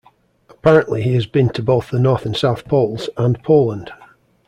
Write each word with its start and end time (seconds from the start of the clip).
Apparently 0.49 1.03
he 1.03 1.13
has 1.13 1.27
been 1.27 1.49
to 1.49 1.61
both 1.61 1.91
the 1.91 1.99
North 1.99 2.25
and 2.25 2.35
South 2.35 2.65
poles, 2.67 3.07
and 3.17 3.43
Poland. 3.43 3.93